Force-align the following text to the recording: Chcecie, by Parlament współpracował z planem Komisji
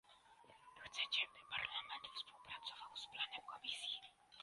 Chcecie, 0.83 1.27
by 1.33 1.41
Parlament 1.57 2.03
współpracował 2.15 2.97
z 2.97 3.05
planem 3.13 3.41
Komisji 3.53 3.99